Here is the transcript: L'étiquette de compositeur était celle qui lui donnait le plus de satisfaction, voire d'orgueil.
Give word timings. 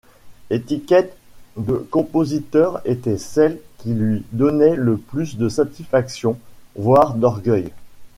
L'étiquette 0.49 1.15
de 1.57 1.75
compositeur 1.91 2.81
était 2.85 3.19
celle 3.19 3.59
qui 3.77 3.93
lui 3.93 4.23
donnait 4.31 4.73
le 4.75 4.97
plus 4.97 5.37
de 5.37 5.47
satisfaction, 5.47 6.39
voire 6.75 7.13
d'orgueil. 7.13 7.69